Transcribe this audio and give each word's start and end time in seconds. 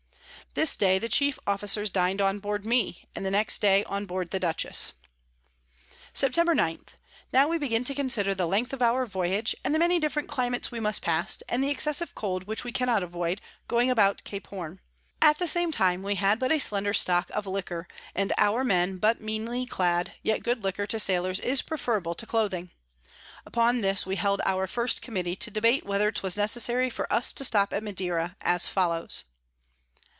This 0.53 0.75
day 0.75 0.99
the 0.99 1.07
chief 1.07 1.39
Officers 1.47 1.89
din'd 1.89 2.19
on 2.19 2.39
board 2.39 2.65
me, 2.65 3.05
and 3.15 3.25
the 3.25 3.31
next 3.31 3.61
day 3.61 3.85
on 3.85 4.05
board 4.05 4.31
the 4.31 4.39
Dutchess. 4.39 4.91
Sept. 6.13 6.45
9. 6.53 6.79
Now 7.31 7.47
we 7.47 7.57
begin 7.57 7.85
to 7.85 7.95
consider 7.95 8.35
the 8.35 8.45
Length 8.47 8.73
of 8.73 8.81
our 8.81 9.05
Voyage, 9.05 9.55
and 9.63 9.73
the 9.73 9.79
many 9.79 9.97
different 9.97 10.27
Climates 10.27 10.69
we 10.69 10.81
must 10.81 11.01
pass, 11.01 11.41
and 11.47 11.63
the 11.63 11.69
excessive 11.69 12.13
Cold 12.15 12.47
which 12.47 12.65
we 12.65 12.73
cannot 12.73 13.01
avoid, 13.01 13.39
going 13.69 13.89
about 13.89 14.25
Cape 14.25 14.47
Horne; 14.47 14.81
at 15.21 15.39
the 15.39 15.47
same 15.47 15.71
time 15.71 16.03
we 16.03 16.15
had 16.15 16.37
but 16.37 16.51
a 16.51 16.59
slender 16.59 16.91
Stock 16.91 17.29
of 17.29 17.47
Liquor, 17.47 17.87
and 18.13 18.33
our 18.37 18.65
Men 18.65 18.97
but 18.97 19.21
meanly 19.21 19.65
clad, 19.65 20.15
yet 20.21 20.43
good 20.43 20.65
Liquor 20.65 20.85
to 20.87 20.99
Sailors 20.99 21.39
is 21.39 21.61
preferable 21.61 22.13
to 22.15 22.25
Clothing. 22.25 22.71
Upon 23.45 23.79
this 23.79 24.05
we 24.05 24.17
held 24.17 24.41
our 24.45 24.67
first 24.67 25.01
Committee, 25.01 25.37
to 25.37 25.49
debate 25.49 25.85
whether 25.85 26.11
'twas 26.11 26.35
necessary 26.35 26.89
for 26.89 27.11
us 27.13 27.31
to 27.31 27.45
stop 27.45 27.71
at 27.71 27.83
Madera, 27.83 28.35
as 28.41 28.67
follows. 28.67 29.23